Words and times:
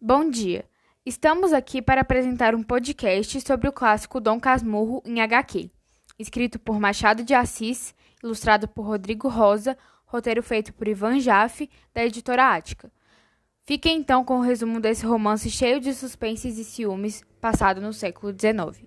Bom 0.00 0.28
dia. 0.28 0.66
Estamos 1.06 1.54
aqui 1.54 1.80
para 1.80 2.02
apresentar 2.02 2.54
um 2.54 2.62
podcast 2.62 3.40
sobre 3.40 3.66
o 3.66 3.72
clássico 3.72 4.20
Dom 4.20 4.38
Casmurro 4.38 5.02
em 5.06 5.22
HQ, 5.22 5.70
escrito 6.18 6.58
por 6.58 6.78
Machado 6.78 7.24
de 7.24 7.32
Assis, 7.32 7.94
ilustrado 8.22 8.68
por 8.68 8.82
Rodrigo 8.82 9.26
Rosa, 9.26 9.76
roteiro 10.04 10.42
feito 10.42 10.74
por 10.74 10.86
Ivan 10.86 11.18
Jaffe, 11.18 11.70
da 11.94 12.04
editora 12.04 12.54
Ática. 12.54 12.92
Fiquem 13.64 13.96
então 13.96 14.22
com 14.22 14.36
o 14.36 14.42
resumo 14.42 14.80
desse 14.80 15.06
romance 15.06 15.48
cheio 15.48 15.80
de 15.80 15.94
suspenses 15.94 16.58
e 16.58 16.64
ciúmes, 16.64 17.24
passado 17.40 17.80
no 17.80 17.94
século 17.94 18.34
XIX. 18.38 18.86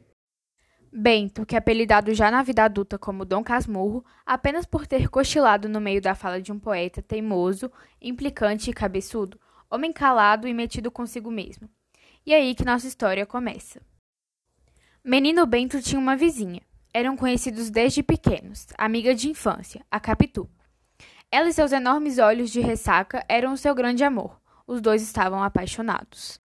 Bento, 0.94 1.44
que 1.44 1.56
é 1.56 1.58
apelidado 1.58 2.14
já 2.14 2.30
na 2.30 2.44
vida 2.44 2.64
adulta 2.64 3.00
como 3.00 3.26
Dom 3.26 3.44
Casmurro, 3.44 4.06
apenas 4.24 4.68
por 4.68 4.86
ter 4.86 5.10
cochilado 5.10 5.68
no 5.68 5.82
meio 5.82 6.04
da 6.04 6.14
fala 6.14 6.40
de 6.40 6.52
um 6.52 6.60
poeta 6.60 7.02
teimoso, 7.02 7.72
implicante 8.00 8.70
e 8.70 8.74
cabeçudo, 8.74 9.40
homem 9.70 9.94
calado 9.94 10.48
e 10.48 10.54
metido 10.54 10.90
consigo 10.90 11.30
mesmo. 11.30 11.70
E 12.26 12.34
é 12.34 12.38
aí 12.38 12.56
que 12.56 12.66
nossa 12.66 12.88
história 12.88 13.26
começa. 13.26 13.82
Menino 15.04 15.46
Bento 15.46 15.82
tinha 15.82 16.00
uma 16.00 16.16
vizinha. 16.16 16.62
Eram 16.94 17.16
conhecidos 17.16 17.70
desde 17.70 18.02
pequenos, 18.02 18.68
amiga 18.78 19.14
de 19.14 19.30
infância, 19.30 19.86
a 19.90 20.00
Capitu. 20.00 20.50
Ela 21.32 21.50
e 21.50 21.54
seus 21.54 21.72
enormes 21.72 22.18
olhos 22.18 22.50
de 22.50 22.60
ressaca 22.60 23.24
eram 23.30 23.54
o 23.54 23.58
seu 23.58 23.76
grande 23.76 24.04
amor. 24.04 24.42
Os 24.66 24.82
dois 24.82 25.02
estavam 25.02 25.44
apaixonados. 25.44 26.40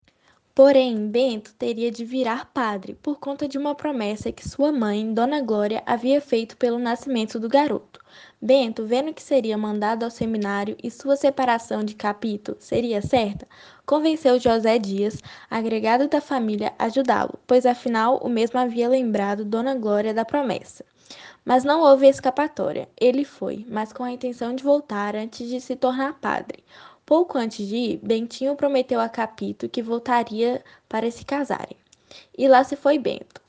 Porém, 0.57 1.09
Bento 1.09 1.53
teria 1.55 1.91
de 1.91 2.05
virar 2.05 2.45
padre 2.55 2.95
por 3.03 3.19
conta 3.19 3.49
de 3.49 3.59
uma 3.59 3.75
promessa 3.75 4.31
que 4.31 4.49
sua 4.49 4.71
mãe, 4.71 5.13
Dona 5.13 5.41
Glória, 5.41 5.83
havia 5.85 6.21
feito 6.21 6.57
pelo 6.57 6.79
nascimento 6.79 7.41
do 7.41 7.49
garoto. 7.49 7.99
Bento, 8.41 8.87
vendo 8.87 9.13
que 9.13 9.21
seria 9.21 9.59
mandado 9.59 10.05
ao 10.05 10.13
seminário 10.13 10.77
e 10.81 10.93
sua 10.93 11.17
separação 11.17 11.83
de 11.83 11.97
Capito 11.97 12.57
seria 12.61 13.03
certa, 13.03 13.49
convenceu 13.85 14.39
José 14.39 14.79
Dias, 14.79 15.21
agregado 15.51 16.07
da 16.07 16.21
família, 16.21 16.73
a 16.79 16.85
ajudá-lo, 16.85 17.37
pois 17.49 17.67
afinal 17.67 18.19
o 18.19 18.29
mesmo 18.29 18.61
havia 18.61 18.89
lembrado 18.89 19.45
Dona 19.45 19.75
Glória 19.75 20.15
da 20.15 20.25
promessa. 20.25 20.85
Mas 21.45 21.65
não 21.65 21.81
houve 21.81 22.07
escapatória. 22.07 22.89
Ele 22.99 23.25
foi, 23.25 23.67
mas 23.69 23.93
com 23.93 24.05
a 24.05 24.13
intenção 24.13 24.55
de 24.55 24.63
voltar 24.63 25.17
antes 25.17 25.49
de 25.49 25.61
se 25.61 25.75
tornar 25.75 26.15
padre. 26.21 26.65
Pouco 27.07 27.37
antes 27.37 27.67
de 27.69 27.77
ir, 27.77 28.01
Bentinho 28.03 28.57
prometeu 28.57 28.99
a 28.99 29.11
Capito 29.11 29.69
que 29.69 29.83
voltaria 29.83 30.65
para 30.89 31.11
se 31.11 31.25
casarem. 31.25 31.77
E 32.37 32.49
lá 32.49 32.65
se 32.65 32.77
foi 32.77 32.99
Bento. 32.99 33.43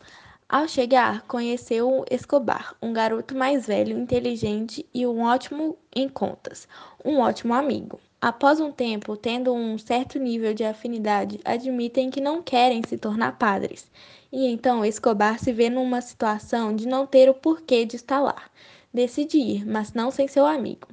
Ao 0.47 0.67
chegar, 0.67 1.21
conheceu 1.21 2.03
Escobar, 2.11 2.75
um 2.81 2.91
garoto 2.91 3.35
mais 3.35 3.65
velho, 3.65 3.97
inteligente 3.97 4.85
e 4.93 5.07
um 5.07 5.21
ótimo 5.21 5.77
em 5.95 6.09
contas, 6.09 6.67
um 7.03 7.19
ótimo 7.19 7.53
amigo. 7.53 7.99
Após 8.21 8.59
um 8.59 8.71
tempo, 8.71 9.15
tendo 9.15 9.53
um 9.53 9.77
certo 9.77 10.19
nível 10.19 10.53
de 10.53 10.63
afinidade, 10.63 11.39
admitem 11.45 12.09
que 12.09 12.19
não 12.19 12.43
querem 12.43 12.81
se 12.85 12.97
tornar 12.97 13.37
padres. 13.37 13.89
E 14.31 14.47
então 14.47 14.83
Escobar 14.83 15.39
se 15.39 15.53
vê 15.53 15.69
numa 15.69 16.01
situação 16.01 16.75
de 16.75 16.87
não 16.87 17.07
ter 17.07 17.29
o 17.29 17.33
porquê 17.33 17.85
de 17.85 17.95
estar 17.95 18.19
lá. 18.19 18.49
Decide 18.93 19.37
ir, 19.37 19.65
mas 19.65 19.93
não 19.93 20.11
sem 20.11 20.27
seu 20.27 20.45
amigo. 20.45 20.87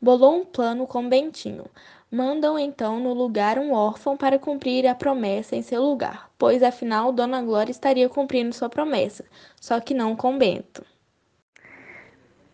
Bolou 0.00 0.40
um 0.40 0.44
plano 0.44 0.86
com 0.86 1.08
Bentinho. 1.08 1.64
Mandam 2.10 2.58
então 2.58 3.00
no 3.00 3.12
lugar 3.12 3.58
um 3.58 3.72
órfão 3.72 4.16
para 4.16 4.38
cumprir 4.38 4.86
a 4.86 4.94
promessa 4.94 5.56
em 5.56 5.62
seu 5.62 5.82
lugar, 5.82 6.30
pois 6.38 6.62
afinal 6.62 7.12
Dona 7.12 7.42
Glória 7.42 7.72
estaria 7.72 8.08
cumprindo 8.08 8.54
sua 8.54 8.68
promessa, 8.68 9.24
só 9.60 9.80
que 9.80 9.92
não 9.92 10.14
com 10.14 10.38
Bento. 10.38 10.84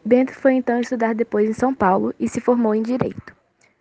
Bento 0.04 0.32
foi 0.32 0.54
então 0.54 0.80
estudar 0.80 1.14
depois 1.14 1.48
em 1.48 1.52
São 1.52 1.74
Paulo 1.74 2.14
e 2.18 2.28
se 2.28 2.40
formou 2.40 2.74
em 2.74 2.82
Direito. 2.82 3.36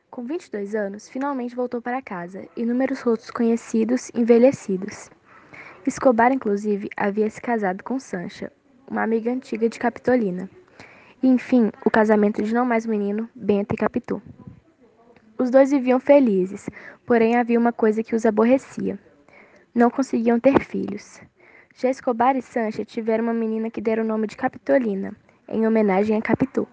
Com 0.10 0.26
22 0.26 0.76
anos, 0.76 1.08
finalmente 1.08 1.56
voltou 1.56 1.82
para 1.82 2.02
casa, 2.02 2.48
inúmeros 2.58 3.02
rostos 3.02 3.32
conhecidos, 3.32 4.12
envelhecidos. 4.14 5.10
Escobar, 5.88 6.32
inclusive, 6.34 6.90
havia 6.98 7.30
se 7.30 7.42
casado 7.42 7.82
com 7.84 7.98
Sancha, 7.98 8.52
uma 8.90 9.04
amiga 9.04 9.32
antiga 9.32 9.70
de 9.70 9.80
Capitolina. 9.80 10.50
E, 11.24 11.28
enfim, 11.28 11.72
o 11.86 11.90
casamento 11.90 12.42
de 12.42 12.54
não 12.54 12.66
mais 12.66 12.86
menino, 12.86 13.30
Bento 13.36 13.74
e 13.74 13.78
Capitu. 13.78 14.22
Os 15.38 15.52
dois 15.52 15.70
viviam 15.70 16.00
felizes, 16.00 16.70
porém 17.06 17.36
havia 17.36 17.60
uma 17.60 17.72
coisa 17.72 18.04
que 18.04 18.16
os 18.16 18.26
aborrecia. 18.26 18.98
Não 19.74 19.90
conseguiam 19.90 20.40
ter 20.40 20.60
filhos. 20.64 21.22
Já 21.76 21.90
Escobar 21.90 22.36
e 22.36 22.42
Sancha 22.42 22.84
tiveram 22.84 23.24
uma 23.24 23.34
menina 23.34 23.70
que 23.70 23.82
deram 23.82 24.04
o 24.04 24.08
nome 24.08 24.28
de 24.28 24.36
Capitolina, 24.36 25.16
em 25.48 25.66
homenagem 25.68 26.18
a 26.18 26.22
Capitu. 26.22 26.68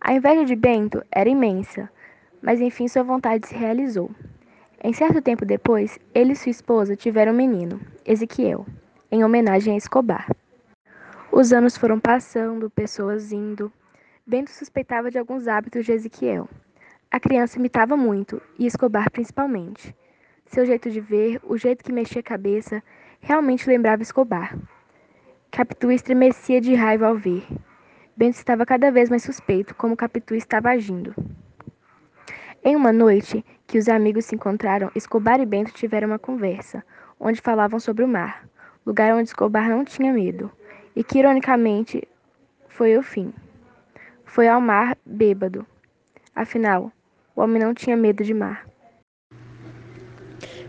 A 0.00 0.12
inveja 0.12 0.44
de 0.44 0.54
Bento 0.54 1.02
era 1.10 1.28
imensa, 1.28 1.90
mas 2.40 2.60
enfim 2.60 2.86
sua 2.86 3.02
vontade 3.02 3.48
se 3.48 3.54
realizou. 3.54 4.10
Em 4.82 4.92
certo 4.92 5.20
tempo 5.20 5.44
depois, 5.44 5.98
ele 6.14 6.32
e 6.32 6.36
sua 6.36 6.50
esposa 6.50 6.94
tiveram 6.94 7.32
um 7.32 7.36
menino, 7.36 7.80
Ezequiel, 8.06 8.64
em 9.10 9.24
homenagem 9.24 9.74
a 9.74 9.76
Escobar. 9.76 10.28
Os 11.30 11.52
anos 11.52 11.76
foram 11.76 12.00
passando, 12.00 12.70
pessoas 12.70 13.32
indo. 13.32 13.70
Bento 14.26 14.50
suspeitava 14.50 15.10
de 15.10 15.18
alguns 15.18 15.46
hábitos 15.46 15.84
de 15.84 15.92
Ezequiel. 15.92 16.48
A 17.10 17.20
criança 17.20 17.58
imitava 17.58 17.96
muito, 17.96 18.40
e 18.58 18.66
Escobar 18.66 19.10
principalmente. 19.10 19.94
Seu 20.46 20.64
jeito 20.64 20.90
de 20.90 21.00
ver, 21.00 21.38
o 21.44 21.56
jeito 21.58 21.84
que 21.84 21.92
mexia 21.92 22.20
a 22.20 22.24
cabeça, 22.24 22.82
realmente 23.20 23.68
lembrava 23.68 24.02
Escobar. 24.02 24.58
Capitu 25.50 25.92
estremecia 25.92 26.62
de 26.62 26.74
raiva 26.74 27.06
ao 27.06 27.14
ver. 27.14 27.46
Bento 28.16 28.36
estava 28.36 28.64
cada 28.64 28.90
vez 28.90 29.10
mais 29.10 29.22
suspeito 29.22 29.74
como 29.74 29.96
Capitu 29.96 30.34
estava 30.34 30.70
agindo. 30.70 31.14
Em 32.64 32.74
uma 32.74 32.92
noite 32.92 33.44
que 33.66 33.78
os 33.78 33.88
amigos 33.88 34.24
se 34.24 34.34
encontraram, 34.34 34.90
Escobar 34.94 35.40
e 35.40 35.46
Bento 35.46 35.72
tiveram 35.72 36.08
uma 36.08 36.18
conversa, 36.18 36.82
onde 37.20 37.40
falavam 37.40 37.78
sobre 37.78 38.02
o 38.02 38.08
mar, 38.08 38.48
lugar 38.84 39.12
onde 39.14 39.28
Escobar 39.28 39.68
não 39.68 39.84
tinha 39.84 40.12
medo, 40.12 40.50
e 40.94 41.02
que 41.02 41.18
ironicamente 41.18 42.06
foi 42.68 42.96
o 42.96 43.02
fim. 43.02 43.32
Foi 44.24 44.46
ao 44.46 44.60
mar 44.60 44.96
bêbado. 45.04 45.66
Afinal, 46.34 46.92
o 47.34 47.40
homem 47.40 47.60
não 47.60 47.74
tinha 47.74 47.96
medo 47.96 48.22
de 48.22 48.34
mar. 48.34 48.67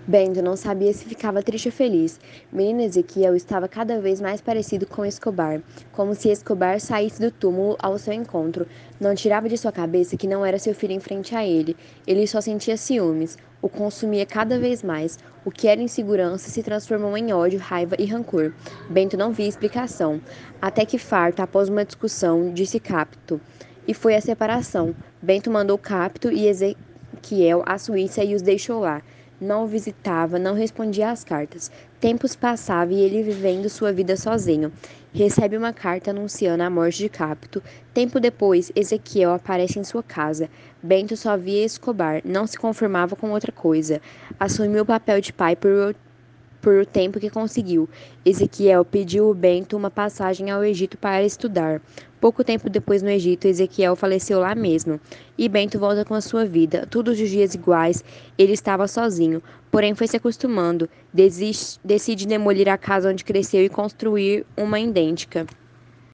Bento 0.10 0.42
não 0.42 0.56
sabia 0.56 0.92
se 0.92 1.06
ficava 1.06 1.44
triste 1.44 1.68
ou 1.68 1.72
feliz. 1.72 2.20
Menino 2.52 2.82
Ezequiel 2.82 3.36
estava 3.36 3.68
cada 3.68 4.02
vez 4.02 4.20
mais 4.20 4.42
parecido 4.42 4.88
com 4.88 5.06
Escobar, 5.06 5.62
como 5.92 6.16
se 6.16 6.30
Escobar 6.30 6.80
saísse 6.80 7.22
do 7.22 7.30
túmulo 7.30 7.76
ao 7.78 7.96
seu 8.00 8.12
encontro. 8.12 8.66
Não 9.00 9.14
tirava 9.14 9.48
de 9.48 9.56
sua 9.56 9.72
cabeça 9.72 10.18
que 10.18 10.26
não 10.26 10.44
era 10.44 10.58
seu 10.58 10.74
filho 10.74 10.94
em 10.94 11.00
frente 11.00 11.36
a 11.36 11.46
ele. 11.46 11.78
Ele 12.08 12.26
só 12.26 12.42
sentia 12.42 12.76
ciúmes, 12.76 13.38
o 13.62 13.70
consumia 13.70 14.26
cada 14.26 14.58
vez 14.58 14.82
mais. 14.82 15.20
O 15.46 15.52
que 15.52 15.68
era 15.68 15.80
insegurança 15.80 16.50
se 16.50 16.64
transformou 16.64 17.16
em 17.16 17.32
ódio, 17.32 17.60
raiva 17.60 17.96
e 18.00 18.06
rancor. 18.08 18.52
Bento 18.90 19.16
não 19.16 19.32
via 19.32 19.48
explicação. 19.48 20.20
Até 20.60 20.88
que, 20.88 20.98
farto, 20.98 21.42
após 21.42 21.70
uma 21.70 21.86
discussão, 21.86 22.52
disse 22.52 22.80
Capto 22.80 23.40
e 23.88 23.94
foi 23.94 24.16
a 24.16 24.22
separação. 24.22 24.96
Bento 25.22 25.52
mandou 25.52 25.78
Capto 25.78 26.32
e 26.32 26.48
Ezequiel 26.48 27.62
à 27.64 27.78
Suíça 27.78 28.24
e 28.24 28.34
os 28.34 28.42
deixou 28.42 28.80
lá. 28.80 29.04
Não 29.42 29.64
o 29.64 29.68
visitava, 29.68 30.38
não 30.38 30.54
respondia 30.54 31.12
às 31.12 31.24
cartas. 31.24 31.72
Tempos 32.00 32.36
passavam 32.36 32.94
e 32.94 33.02
ele 33.02 33.24
vivendo 33.24 33.70
sua 33.70 33.94
vida 33.94 34.18
sozinho. 34.18 34.72
Recebe 35.14 35.56
uma 35.58 35.72
carta 35.72 36.12
anunciando 36.12 36.62
a 36.62 36.70
morte 36.70 36.98
de 36.98 37.10
Capto. 37.10 37.64
Tempo 37.94 38.20
depois, 38.20 38.72
Ezequiel 38.76 39.34
aparece 39.34 39.80
em 39.80 39.84
sua 39.84 40.04
casa. 40.04 40.50
Bento 40.84 41.16
só 41.16 41.38
via 41.38 41.64
Escobar, 41.64 42.22
não 42.26 42.46
se 42.46 42.60
conformava 42.60 43.16
com 43.16 43.32
outra 43.32 43.52
coisa. 43.52 44.02
Assumiu 44.40 44.84
o 44.84 44.86
papel 44.86 45.22
de 45.22 45.32
pai 45.32 45.56
por 45.56 45.96
por 46.62 46.76
o 46.76 46.86
tempo 46.86 47.20
que 47.20 47.30
conseguiu. 47.30 47.90
Ezequiel 48.26 48.84
pediu 48.86 49.28
ao 49.28 49.34
Bento 49.34 49.78
uma 49.78 49.90
passagem 49.90 50.50
ao 50.52 50.64
Egito 50.64 50.98
para 50.98 51.24
estudar. 51.24 51.82
Pouco 52.20 52.44
tempo 52.44 52.70
depois 52.70 53.02
no 53.02 53.10
Egito, 53.10 53.48
Ezequiel 53.48 53.96
faleceu 53.96 54.40
lá 54.40 54.54
mesmo. 54.54 55.00
E 55.38 55.48
Bento 55.48 55.80
volta 55.80 56.04
com 56.04 56.14
a 56.14 56.22
sua 56.22 56.46
vida, 56.46 56.86
todos 56.86 57.20
os 57.20 57.30
dias 57.30 57.56
iguais. 57.56 58.04
Ele 58.38 58.54
estava 58.54 58.88
sozinho, 58.88 59.42
porém 59.72 59.96
foi 59.96 60.08
se 60.08 60.18
acostumando. 60.18 60.90
Desiste, 61.14 61.80
decide 61.84 62.28
demolir 62.28 62.68
a 62.68 62.78
casa 62.78 63.10
onde 63.10 63.24
cresceu 63.24 63.64
e 63.64 63.70
construir 63.70 64.46
uma 64.58 64.80
idêntica. 64.80 65.46